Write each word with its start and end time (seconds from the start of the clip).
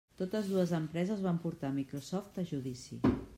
Totes 0.19 0.47
dues 0.53 0.71
empreses 0.77 1.21
van 1.25 1.41
portar 1.45 1.71
Microsoft 1.77 2.41
a 2.45 2.47
judici. 2.55 3.01